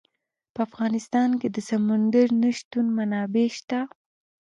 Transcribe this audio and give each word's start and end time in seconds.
په 0.53 0.59
افغانستان 0.67 1.29
کې 1.39 1.47
د 1.55 1.57
سمندر 1.69 2.27
نه 2.41 2.49
شتون 2.57 2.85
منابع 2.97 3.47
شته. 3.57 3.79